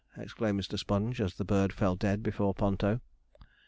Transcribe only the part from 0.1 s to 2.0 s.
exclaimed Mr. Sponge, as the bird fell